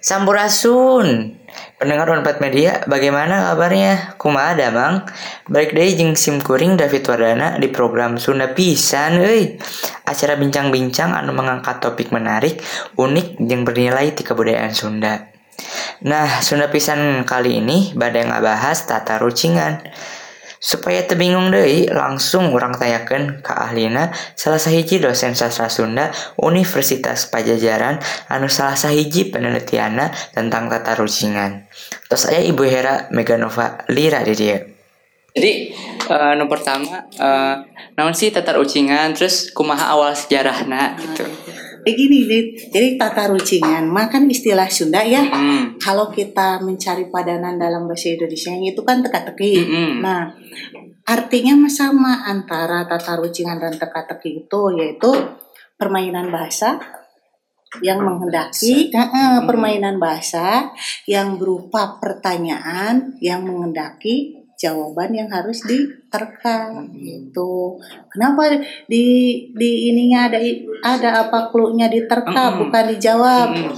[0.00, 1.36] Sampurasun
[1.76, 4.16] Pendengar Unpad Media, bagaimana kabarnya?
[4.16, 5.04] Kumaha damang?
[5.44, 9.60] Balik deh jeung sim kuring David Wardana di program Sunda Pisan euy.
[10.08, 12.64] Acara bincang-bincang anu mengangkat topik menarik,
[12.96, 15.28] unik, yang bernilai di kebudayaan Sunda.
[16.08, 19.84] Nah, Sunda Pisan kali ini badai ngabahas tata rucingan.
[20.60, 27.96] Supaya tebingung deui langsung orang tanyakan ke ahlina salah sahiji dosen sastra Sunda Universitas Pajajaran
[28.28, 31.64] anu salah sahiji penelitiana tentang tata rucingan.
[32.12, 34.60] Terus saya Ibu Hera Meganova Lira di dia.
[35.32, 35.72] Jadi
[36.12, 37.64] uh, nomor pertama uh,
[37.96, 41.24] naon sih tata rucingan terus kumaha awal sejarahna gitu.
[41.80, 45.24] Kayak gini nih, jadi tata rucingan, makan istilah Sunda ya.
[45.24, 45.80] Hmm.
[45.80, 49.52] Kalau kita mencari padanan dalam bahasa Indonesia itu kan teka-teki.
[49.64, 49.90] Mm-mm.
[50.04, 50.28] Nah,
[51.08, 55.10] artinya sama antara tata rucingan dan teka-teki itu yaitu
[55.80, 56.76] permainan bahasa
[57.78, 60.74] yang menghendaki eh, eh, permainan bahasa
[61.06, 67.80] yang berupa pertanyaan yang menghendaki jawaban yang harus diterka gitu.
[68.12, 69.04] Kenapa di
[69.56, 70.36] di ininya ada
[70.84, 72.68] ada apa clue-nya diterka Mm-mm.
[72.68, 73.48] bukan dijawab?
[73.56, 73.72] Mm-mm.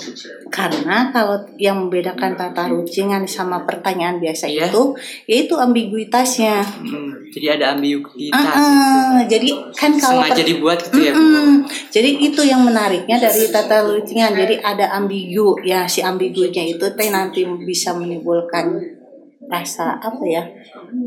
[0.51, 4.75] Karena kalau yang membedakan tata rucingan sama pertanyaan biasa Iya.
[4.75, 4.83] itu
[5.31, 6.67] yaitu ambiguitasnya.
[6.67, 8.43] Hmm, Jadi ada ambiguitas.
[8.43, 11.15] Ah, ah, jadi kan kalau Sengaja dibuat gitu ya.
[11.95, 14.35] Jadi itu yang menariknya dari tata rucingan.
[14.35, 18.99] Jadi ada ambigu ya si ambigunya itu teh nanti bisa menimbulkan
[19.53, 20.41] rasa apa ya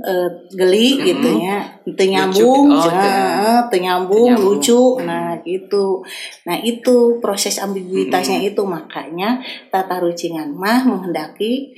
[0.05, 1.65] eh, geli gitu ya.
[1.81, 2.93] Itu nyambung Oh, itu.
[2.93, 4.61] eh, teu nyambung Teu nyambung.
[4.61, 6.05] lucu nah gitu.
[6.45, 8.61] Nah itu proses ambiguitasnya itu.
[8.61, 9.41] Makanya
[9.73, 11.73] tata rucingan mah menghendaki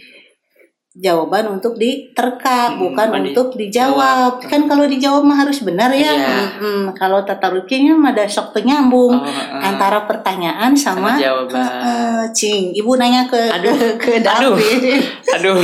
[0.98, 6.10] jawaban untuk diterka Hmm, bukan bukan untuk dijawab kan kalau dijawab mah harus benar ya
[6.10, 6.58] Iya.
[6.58, 6.98] Mm-mm.
[6.98, 7.54] kalau tata
[7.94, 9.62] mah ada sok teu nyambung Oh, heeh.
[9.62, 11.62] antara pertanyaan sama, Sama jawaban.
[11.62, 13.78] Heeh, cing ibu nanya ke Aduh.
[13.78, 14.58] ke, ke Aduh.
[14.58, 14.98] David
[15.38, 15.62] Aduh,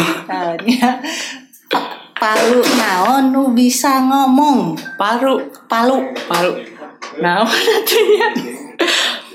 [2.13, 6.55] palu naon nu bisa ngomong palu, palu palu.
[7.19, 8.27] Nah, artinya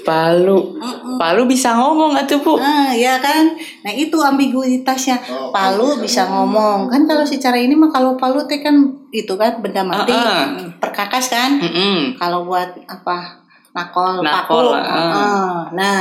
[0.08, 0.58] palu.
[1.20, 2.56] Palu bisa ngomong atuh, Bu.
[2.56, 3.52] Ah, ya kan
[3.84, 5.20] nah itu ambiguitasnya
[5.52, 8.74] palu bisa ngomong kan kalau secara ini mah kalau palu teh kan
[9.10, 12.16] itu kan benda mati mm, perkakas kan Mm-mm.
[12.16, 13.40] kalau buat apa
[13.72, 14.84] nakol, Nakol, paku ah.
[14.84, 15.52] Heeh.
[15.76, 15.98] nah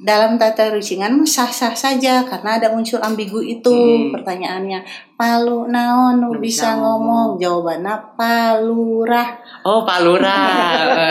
[0.00, 4.16] dalam tata rucingan sah-sah saja karena ada unsur ambigu itu Hmm.
[4.16, 4.80] pertanyaannya
[5.12, 9.28] palu naon nu Nu bisa bisa ngomong jawabannya palurah
[9.60, 10.40] Oh, palura.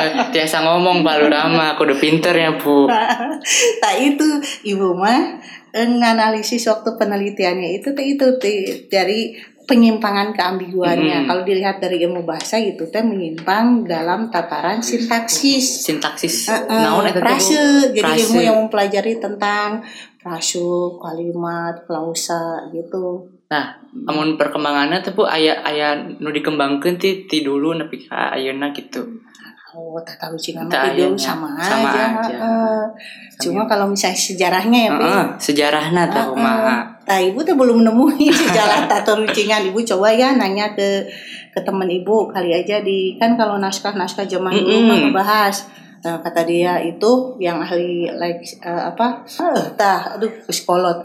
[0.01, 2.89] Eh, Biasa ngomong palura mah kudu pinter ya, Bu.
[3.81, 4.25] nah itu
[4.65, 5.37] ibu mah
[5.69, 8.25] eh, nganalisis waktu penelitiannya itu itu
[8.89, 9.37] dari
[9.69, 11.27] penyimpangan keambiguannya Hmm.
[11.29, 17.21] kalau dilihat dari ilmu bahasa gitu teh menyimpang dalam tataran sintaksis Sintaksis Heeh, naon eta
[17.21, 18.21] frase jadi Frase.
[18.25, 19.85] ilmu yang mempelajari tentang
[20.17, 20.57] frase
[20.97, 23.65] kalimat klausa gitu Nah,
[24.05, 29.01] amun perkembangannya tuh Bu aya aya nu dikembangkeun ti ti dulu nepi ka ayeuna gitu.
[29.69, 31.17] oh tata Tata mah itu ayahnya.
[31.17, 32.35] sama, Sama aja, aja.
[32.35, 32.81] heeh.
[33.37, 36.29] cuma kalau misalnya sejarahnya ya Pi, Heeh, sejarahna teh Heeh.
[36.29, 36.77] kumaha.
[37.09, 39.65] Nah, ibu tuh belum nemuin sejarah tata rucingan.
[39.65, 41.09] Ibu coba ya nanya ke
[41.49, 44.85] ke teman ibu kali aja di kan kalau naskah-naskah zaman dulu Mm-mm.
[44.85, 45.55] mah ngebahas.
[45.99, 47.11] Nah, kata dia itu
[47.41, 49.19] yang ahli like eh, apa?
[49.25, 51.03] Eh, tah, aduh psikolog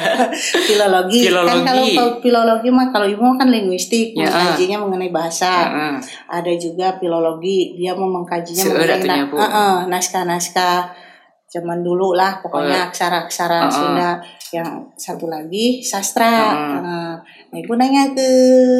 [0.68, 1.26] filologi.
[1.26, 1.64] Kan Filologi.
[1.64, 5.50] kalau kalau filologi mah kalau ibu kan linguistik, Ya, mengkajinya mengenai bahasa.
[5.66, 5.94] Heeh.
[6.30, 11.07] Ada juga filologi, dia mau mengkajinya Seueur mengenai na- naskah-naskah
[11.48, 13.72] zaman dulu lah pokoknya aksara-aksara Heeh.
[13.72, 14.10] Sunda
[14.52, 16.80] yang satu lagi sastra Heeh.
[16.84, 18.28] nah, nah, ibu nanya ke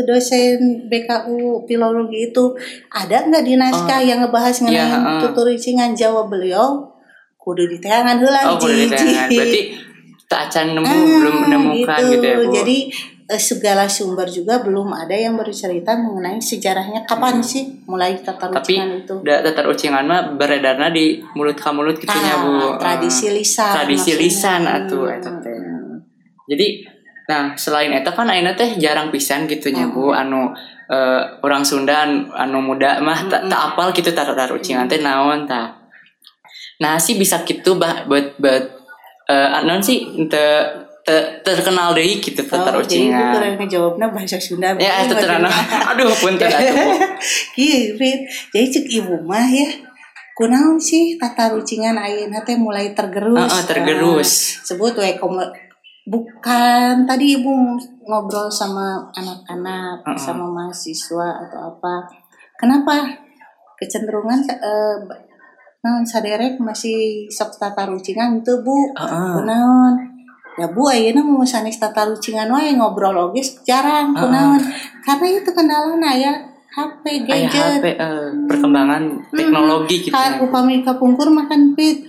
[0.05, 2.45] dosen BKU filologi itu
[2.93, 5.21] ada nggak di naskah yang ngebahas Iya, mengenai heeh.
[5.25, 6.84] tutur ricingan jawab beliau
[7.41, 9.33] kudu diteangan heula Oh, ditengan.
[9.33, 9.61] Berarti
[10.29, 12.53] tak acan nemu Ah, belum menemukan gitu, ya, Bu.
[12.53, 12.79] Jadi
[13.28, 18.56] eh, segala sumber juga belum ada yang bercerita mengenai sejarahnya kapan sih mulai tata Hmm.
[18.56, 19.15] Tapi rucingan itu.
[19.21, 22.56] da tatar ucingan mah beredarna di mulut ka mulut gitu nya, Bu.
[22.56, 23.69] Ah, tradisi lisan.
[23.77, 24.25] Tradisi maksudnya.
[24.25, 25.61] lisan atuh eta teh.
[26.49, 26.67] Jadi
[27.29, 30.49] nah selain eta kan ayeuna teh jarang pisan gitu nya Bu anu
[30.88, 35.76] eh, orang Sunda anu, muda mah tak tak apal gitu tata ucingan teh naon tah.
[36.81, 38.81] Nah sih bisa gitu bah buat buat
[39.29, 40.64] anon sih te,
[41.08, 43.32] te- terkenal deui gitu tata Oh, jadi ibu ucingan.
[43.32, 44.76] keren ngejawabnya bahasa Sunda.
[44.76, 45.49] Ya itu terkenal.
[45.88, 46.76] Aduh punten atuh.
[47.56, 48.20] Kirit.
[48.50, 49.69] Jadi cek ibu mah ya.
[50.34, 53.49] Kunaon sih tata rucingan ayeuna teh mulai tergerus.
[53.49, 54.31] Heeh, tergerus.
[54.55, 55.50] Ah, sebut we komo-
[56.05, 60.14] bukan tadi ibu ngobrol sama anak-anak Heeh.
[60.16, 62.06] sama mahasiswa atau apa.
[62.55, 63.02] Kenapa
[63.76, 64.96] kecenderungan eh,
[65.78, 68.94] naon saderek masih sok tata rucingan itu Bu?
[68.94, 69.32] Heeh.
[69.34, 69.94] Kunaon?
[70.58, 74.20] Ya bu ayeuna mau sanes tata rucingan wae ngobrol oge jarang Heeh.
[74.26, 74.62] kunaon
[75.06, 76.34] karena itu kendalana ya
[76.69, 79.02] HP Aya gadget HP eh, perkembangan
[79.32, 80.12] teknologi gitu.
[80.12, 82.05] kan upami kapungkur makan pit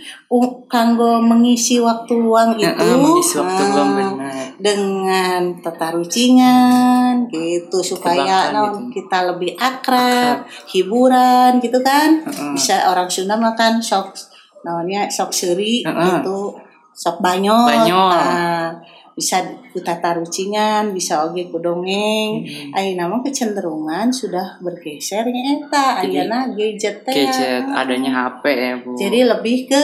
[0.69, 4.45] kanggo mengisi waktu luang itu Heeh, mengisi waktu eh, luang benar.
[4.59, 9.01] dengan tata rucingan gitu supaya naon, gitu.
[9.01, 12.53] kita lebih akrab, hiburan gitu kan Heeh.
[12.53, 14.13] bisa orang Sunda makan sok
[14.61, 15.97] namanya sok seri Heeh.
[16.19, 16.69] gitu
[16.99, 18.11] sok banyol, Banyol.
[18.11, 18.75] Nah,
[19.15, 22.71] bisa ku tata rucingan bisa oge ku dongeng Hmm.
[22.71, 28.95] Ayeuna mah kecenderungan sudah bergeser eta ayeuna gadget teh Gadget adanya HP ya, Bu.
[28.95, 29.83] jadi lebih ke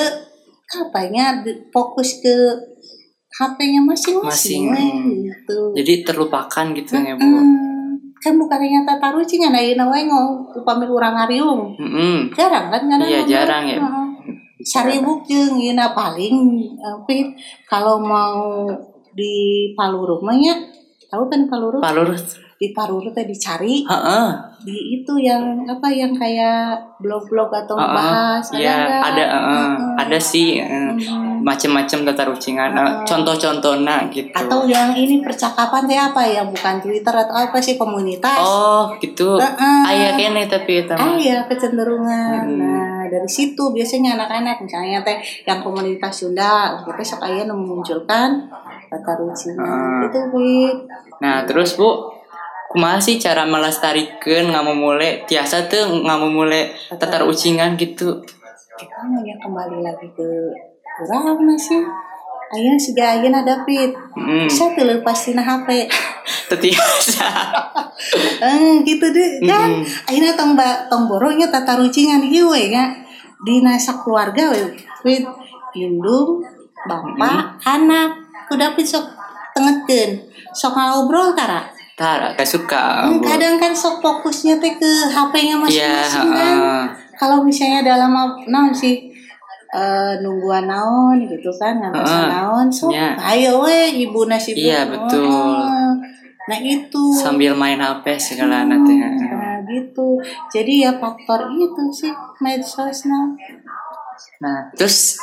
[0.81, 1.39] apanya
[1.69, 2.35] fokus ke
[3.29, 4.71] HP-nya masing-masing Masing.
[4.71, 4.95] weh,
[5.27, 5.59] gitu.
[5.75, 7.27] Jadi terlupakan gitu ya, Bu.
[7.27, 11.75] Hmm, kan bukannya tata rucingan ayeuna wae ngomong upami urang ngariung.
[11.75, 12.31] Mm-mm.
[12.31, 13.77] Jarang kan kadang Iya, jarang ya.
[14.65, 16.35] Saribuk jeung ieu paling
[16.75, 18.65] tapi kalau mau
[19.12, 19.33] di
[19.71, 20.57] Paluru mah nya
[21.06, 22.09] tahu kan Paluru Palur.
[22.56, 24.27] di Paluru teh dicari Heeh.
[24.59, 27.94] di itu yang apa yang kayak blog-blog atau Heeh.
[27.94, 29.01] bahas Iya, nggak?
[29.06, 29.44] ada heeh.
[29.45, 29.71] Heeh.
[29.97, 31.44] ada sih eh, Hmm.
[31.44, 32.71] macam-macam tata rucingan.
[32.71, 33.06] Eh, Heeh.
[33.06, 34.31] Contoh-contohnya gitu.
[34.33, 39.35] atau yang ini percakapan teh apa ya bukan Twitter atau apa sih komunitas Oh, gitu.
[39.38, 39.79] Heeh.
[39.85, 41.19] Aya kene tapi mah.
[41.19, 42.57] ya kecenderungan Hmm.
[42.57, 45.18] nah dari situ biasanya anak-anak misalnya teh
[45.48, 48.50] yang komunitas Sunda kita sok aya nu memunculkan
[48.90, 50.10] tata rucingan Heeh.
[50.10, 50.78] itu Wid.
[51.19, 52.12] Nah, terus Bu,
[52.69, 58.22] kumaha sih cara melestarikan nggak mau mulai tiasa tuh nggak mau mulai tatar ucingan gitu.
[58.75, 60.28] Kita ya kembali lagi ke
[61.00, 61.84] orang masih
[62.53, 65.89] Ayo sudah ayeuna David Hmm, bisa tuh lepas tina HP
[66.50, 67.30] tetiasa.
[68.45, 69.30] eh gitu deh.
[69.44, 69.83] Kan Hmm.
[70.07, 71.09] akhirnya tong ba tong
[71.50, 72.94] tata rucingan ieu we ya
[73.42, 74.62] di nasa keluarga we
[75.03, 75.25] with
[75.74, 76.45] indung
[76.86, 78.21] bapak anak.
[78.45, 79.09] Kuda sok
[79.57, 80.21] tengetkeun
[80.53, 81.65] sok ngobrol kara
[81.95, 83.07] Tara, gak suka.
[83.07, 83.24] Bu.
[83.24, 86.56] kadang kan sok fokusnya teh ke HP-nya masing-masing kan.
[86.59, 86.83] heeh.
[87.15, 88.12] kalau misalnya dalam
[88.51, 89.14] naon sih
[89.67, 92.29] eh nungguan naon gitu kan ngantosan Heeh.
[92.31, 93.17] naon sok Nya.
[93.17, 95.65] ayo we ibu nasi Iya, betul.
[96.45, 98.94] nah itu sambil main HP segala nanti.
[98.94, 100.21] Nah gitu.
[100.47, 103.33] Jadi ya faktor itu sih medsos nah.
[104.38, 105.17] Nah, terus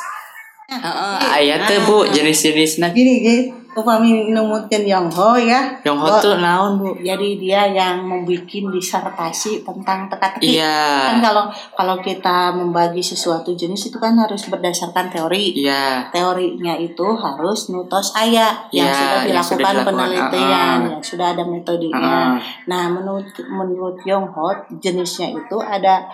[0.63, 1.55] Nah, heeh, iya.
[1.59, 2.89] aya teh Bu jenis-jenisna.
[2.91, 5.73] Gini guys, upami numutkeun Yongho ya.
[5.81, 6.93] Yang Oh, hot tuh naon, Bu?
[6.97, 10.57] Jadi dia yang membuat disertasi tentang teka-teki.
[10.57, 11.21] Kan Iya.
[11.21, 11.43] kalau
[11.73, 15.57] kalau kita membagi sesuatu jenis itu kan harus berdasarkan teori.
[15.57, 16.09] Iya.
[16.09, 19.87] Teorinya itu harus nutos aya yang Iya, sudah yang dilakukan sudah dilakukan.
[19.89, 20.91] penelitian, Ah.
[20.93, 21.99] yang sudah ada metodenya.
[21.99, 22.33] Heeh.
[22.67, 26.05] Nah, menurut menurut Yonghot jenisnya itu ada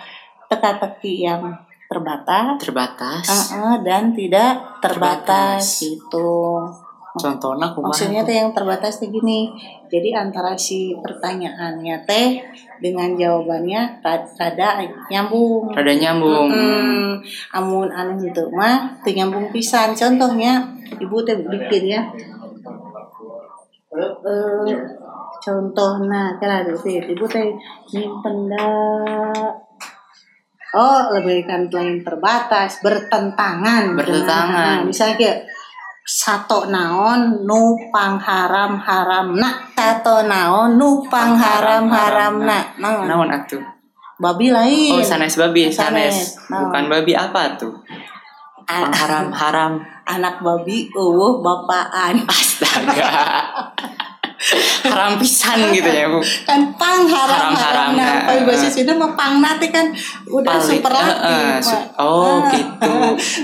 [0.46, 1.42] teka-teki yang
[1.86, 3.26] terbatas, Terbatas.
[3.26, 5.82] uh-uh, dan tidak terbatas, Terbatas.
[5.82, 6.30] gitu.
[7.10, 7.90] Contohnya kumaha?
[7.90, 9.50] Maksudnya teh yang terbatas teh gini.
[9.90, 12.38] Jadi antara si pertanyaannya teh
[12.78, 14.78] dengan jawabannya ra- rada
[15.10, 15.74] nyambung.
[15.74, 16.46] Rada nyambung.
[16.54, 17.18] Hmm,
[17.50, 19.90] amun anu itu mah teu nyambung pisan.
[19.90, 20.62] Contohnya
[21.02, 22.02] ibu teh bikin ya.
[23.90, 24.78] Eh
[25.42, 27.50] contohna kala teh ibu teh
[27.90, 28.54] nyimpen
[30.70, 33.98] Oh, lebih kan lain terbatas, bertentangan.
[33.98, 34.78] Bertentangan.
[34.78, 35.49] Nah, misalnya kayak
[36.02, 43.62] sato naon nu pangharam haram nak sato naon nu pangharam haram nak naon Naon atuh?
[44.20, 46.36] babi lain Oh, sanes babi, Sanes.
[46.36, 46.52] sanes.
[46.52, 47.72] Bukan babi apa tuh?
[48.68, 49.80] A- Haram-haram.
[50.04, 53.08] anak babi eueuh bapaan Astaga.
[54.82, 56.16] Haram pisan gitu ya, Bu.
[56.42, 58.20] kan pang haram haram Haram-haram, nah nah.
[58.24, 59.92] kalau bahasa Sunda mah pang nate kan
[60.26, 62.00] udah Palit, superlatif heeh, su- Pak.
[62.00, 62.48] oh, Ah.
[62.48, 62.94] gitu.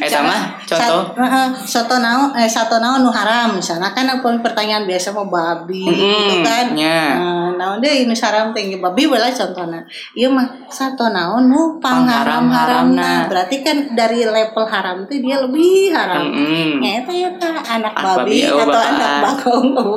[0.01, 1.03] Eta mah contoh?
[1.05, 5.27] Sat- heeh, soto naon eh satu naon nu haram misalnya kan apa pertanyaan biasa mau
[5.27, 7.01] babi gitu Mm-mm, kan nya.
[7.15, 12.05] Nah, naon deh ini haram tinggi babi bela contohnya iya mah satu naon nu pang
[12.05, 13.29] haram haram nah Pangharam-haramna.
[13.29, 16.81] berarti kan dari level haram itu dia lebih haram Mm-mm.
[16.81, 18.93] Nyata ya ta, anak Anak babi, babi, oh, atau bapaan.
[18.95, 19.97] anak bakong oh.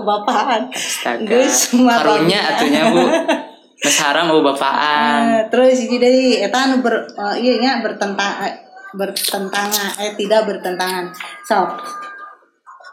[0.89, 1.37] Astaga.
[1.85, 3.05] Mah Karunya atunya, Bu.
[3.79, 5.21] Geus haram oh bapaan.
[5.23, 8.59] Ah, terus jadi dari eta anu ber eh, iya nya bertentang eh,
[8.91, 11.07] bertentangan eh tidak bertentangan.
[11.47, 11.69] Sok.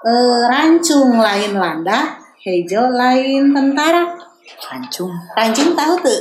[0.06, 4.14] Eh, rancung lain landa, hejo lain tentara.
[4.70, 5.10] Rancung.
[5.34, 6.20] Rancung tahu tuh?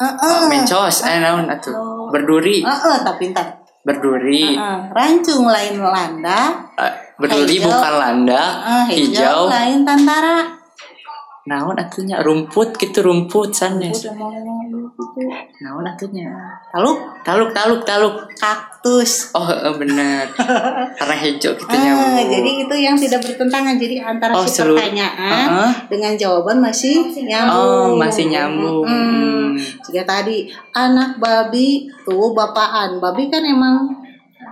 [0.00, 0.16] Heeh.
[0.24, 2.08] Oh, mencos, eh naon atuh?
[2.08, 3.60] Berduri, Heeh, tapi pintar.
[3.84, 4.56] berduri.
[4.56, 7.68] Heeh, rancung lain landa, Eh, berduri Hijau.
[7.68, 9.40] bukan landak, heeh, hejo hijau.
[9.52, 10.56] lain tentara.
[11.50, 15.26] Naon atunya rumput gitu rumput sanes Udah mau gitu.
[15.58, 16.30] naon atunya
[16.70, 16.90] Lalu
[17.20, 19.34] taluk taluk taluk kaktus.
[19.34, 20.30] oh eh, bener
[20.98, 23.74] karena hijau gitu Ah, jadi itu yang tidak bertentangan.
[23.74, 25.70] Jadi antara Oh, si pertanyaan Heeh.
[25.90, 27.98] dengan jawaban masih oh nyambung.
[27.98, 29.58] masih nyambung Hmm.
[29.82, 32.96] Jika tadi anak babi tuh bapaan.
[32.96, 33.99] Babi kan emang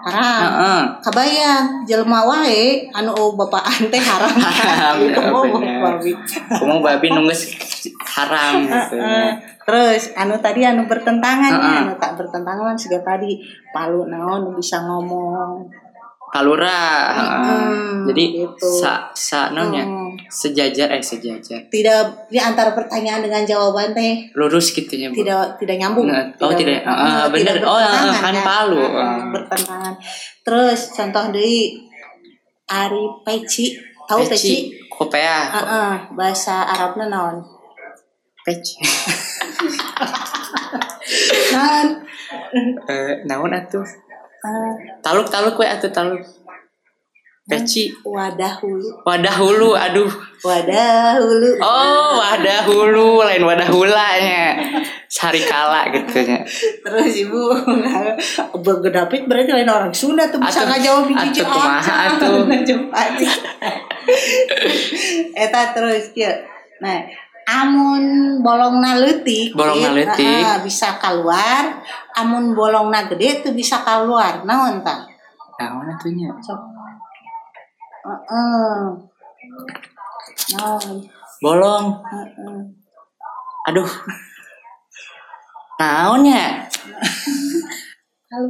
[0.09, 0.41] haram.
[0.41, 0.81] Heeh.
[1.05, 4.33] Kabayang jelema wae anu bapaan teh haram.
[4.59, 4.97] Haram,
[5.29, 5.79] mau bener.
[5.85, 6.13] babi.
[6.57, 7.35] Kumaha babi nunggu
[8.17, 9.31] haram gitu Heeh.
[9.69, 11.81] Terus anu tadi anu bertentangan ya, Heeh.
[11.85, 13.37] anu tak bertentangan juga tadi
[13.71, 15.69] palu naon bisa ngomong.
[16.29, 16.81] Kalura
[17.11, 17.45] heeh.
[17.49, 18.69] Hmm, jadi gitu.
[18.79, 20.13] sa sa Hmm.
[20.29, 25.21] sejajar eh sejajar Tidak di antara pertanyaan dengan jawaban teh lurus gitu ya Bu.
[25.21, 26.07] tidak tidak nyambung.
[26.07, 26.85] Nah, oh, tidak.
[26.85, 27.57] Ah, eh, bener.
[27.57, 28.83] tidak Oh, bertentangan, kan palu.
[28.83, 29.19] Ah.
[29.27, 29.95] bertentangan.
[30.43, 31.81] Terus contoh deui
[32.69, 33.73] Ari peci,
[34.05, 34.69] tahu peci?
[34.93, 37.41] kopea Heeh, bahasa Arabna naon?
[38.45, 38.77] peci
[41.53, 41.89] Naon?
[42.89, 43.85] eh naon atuh
[44.39, 46.23] Eh, taluk taluk we atuh taluk.
[47.49, 47.89] Peci.
[48.05, 48.93] Wadah hulu.
[49.09, 50.05] wadah hulu aduh.
[50.45, 51.57] Wadah hulu.
[51.65, 54.53] oh wadah hulu lain wadah hulanya
[55.09, 56.45] sari kala gitu nya.
[56.85, 57.41] Terus ibu
[58.69, 62.45] bergedapit berarti lain orang Sunda tuh bisa Atuh- ngajawab biji atuh kumaha atuh.
[65.49, 66.37] Eta terus kieu.
[66.85, 67.01] Nah,
[67.49, 68.03] amun
[68.45, 70.21] bolongna leutik, Bolongna ieu, leutik.
[70.21, 71.81] heeh, bisa keluar,
[72.13, 74.45] amun bolongna gede tuh bisa keluar.
[74.45, 75.09] Naon tah?
[75.59, 76.61] naon atuhnya Sok.
[78.05, 78.85] Heeh.
[80.55, 80.97] Naon?
[81.39, 82.59] bolong Heeh.
[83.71, 83.87] aduh
[85.79, 86.67] naonnya
[88.29, 88.49] Halo,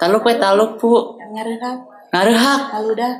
[0.00, 1.18] taluk we taluk bu
[2.12, 3.12] ngarehak Halo dah.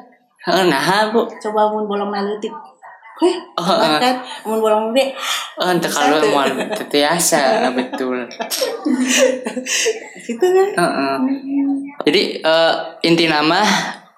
[0.45, 2.53] Heeh, nah bu Coba amun bolongna leutik.
[3.21, 3.97] Heh, heeh.
[4.01, 4.17] kan
[4.49, 5.13] amun bolong gede
[5.61, 8.25] ente kalau mau tetiasa betul.
[10.25, 10.69] gitu kan.
[10.75, 11.17] Heeh.
[12.09, 13.61] Jadi eh, inti nama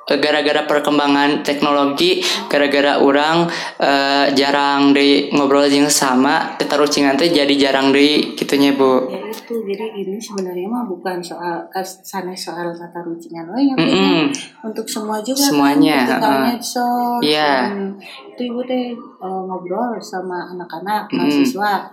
[0.05, 3.49] gara-gara perkembangan teknologi, gara-gara orang
[3.81, 9.09] eh, jarang di ngobrol jeung sama, tetarucingan teh jadi jarang di gitunya bu.
[9.09, 14.33] ya itu jadi ini sebenarnya mah bukan soal sana soal tata rucingan oh yang Mm-mm.
[14.65, 16.41] untuk semua juga Semuanya, kan, heeh.
[16.49, 17.53] medsos Iya.
[17.73, 17.91] hmm,
[18.33, 21.29] itu ibu teh eh, ngobrol sama anak-anak Mm-mm.
[21.29, 21.93] mahasiswa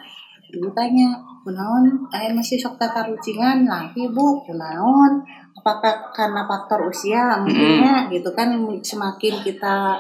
[0.51, 5.23] ibu tanya kunaon eh masih sok tata rucingan lagi bu kunaon
[5.61, 8.49] apakah karena faktor usia mungkinnya gitu kan
[8.81, 9.93] semakin kita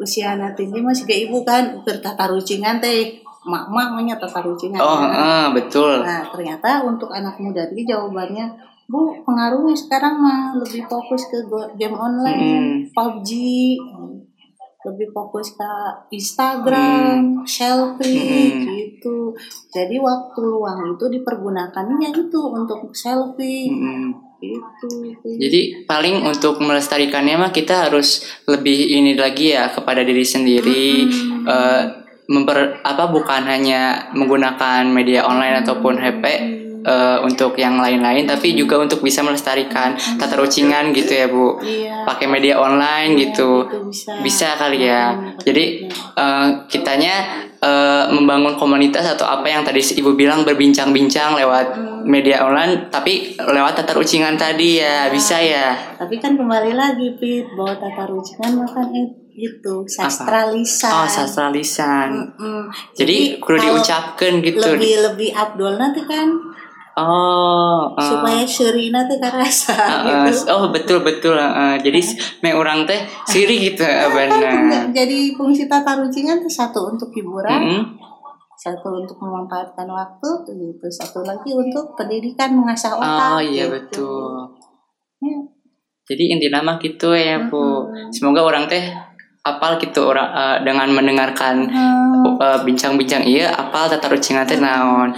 [0.00, 5.12] usia tinggi masih ke ibu kan bertata rucingan teh mak-mak tata rucingan Oh, kan.
[5.12, 6.00] heeh, betul.
[6.00, 8.56] Nah, ternyata untuk anak muda tadi jawabannya,
[8.88, 11.40] Bu, pengaruhnya sekarang mah lebih fokus ke
[11.76, 13.30] game online, PUBG,
[14.84, 15.72] lebih fokus ke
[16.12, 18.60] Instagram, selfie, Mm.
[18.68, 19.32] gitu.
[19.72, 23.72] Jadi waktu luang itu dipergunakannya itu untuk selfie,
[24.40, 24.88] Gitu.
[25.24, 31.08] Jadi paling untuk melestarikannya mah kita harus lebih ini lagi ya kepada diri sendiri.
[31.44, 31.82] eh,
[32.24, 36.24] memper apa bukan hanya menggunakan media online ataupun HP
[36.84, 41.58] eh, untuk yang lain-lain, tapi juga untuk bisa melestarikan tata rucingan gitu ya bu.
[41.64, 42.04] Iya.
[42.04, 43.64] Pakai media online gitu.
[43.64, 44.12] Itu bisa.
[44.20, 45.16] Bisa kali ya.
[45.16, 51.66] Hmm, Jadi eh, kitanya eh, membangun komunitas atau apa yang tadi ibu bilang berbincang-bincang lewat
[52.04, 55.96] media online, tapi lewat tata rucingan tadi ya bisa ya.
[55.96, 60.94] Tapi kan kembali lagi Pit bahwa tata rucingan makan itu sastra lisan.
[60.94, 62.30] Oh sastra lisan.
[62.38, 62.70] Mm-mm.
[62.94, 64.62] Jadi kudu kalau diucapkan gitu.
[64.62, 66.30] lebih lebih abdul nanti kan
[66.94, 70.46] Oh, eh, supaya seri nanti karasa eh, gitu.
[70.46, 71.34] oh betul betul.
[71.34, 71.98] eh, jadi
[72.40, 74.94] me orang teh siri gitu Kan benar.
[74.94, 77.82] jadi fungsi tata rucingan tuh satu untuk hiburan, Mm-mm.
[78.54, 80.86] satu untuk memanfaatkan waktu, gitu.
[80.88, 83.42] Satu lagi untuk pendidikan mengasah Oh otak.
[83.42, 83.74] iya gitu.
[83.74, 84.34] betul.
[85.18, 85.38] Ya.
[86.04, 87.90] Jadi inti nama gitu ya bu.
[88.08, 88.86] Semoga orang teh
[89.42, 92.38] apal gitu orang eh, dengan mendengarkan Hmm.
[92.38, 95.10] eh, bincang-bincang iya apal tata rucingan teh naon.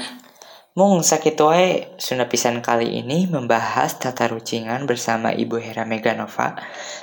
[0.76, 6.52] Mung sakit wae Sunda pisan kali ini membahas tata rucingan bersama Ibu Hera Meganova.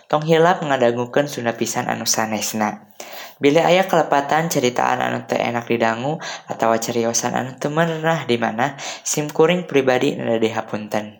[0.05, 2.93] Tong hilap ngadangukeun Sunda pisan anu sanesna.
[3.41, 8.77] Bila aya kelepatan ceritaan anu teu enak didangu atau cariosan anu teu merenah di mana
[9.01, 11.17] sim kuring pribadi nada dihapunten.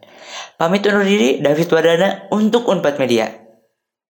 [0.53, 3.42] Pamit undur diri David Wadana untuk Unpad Media.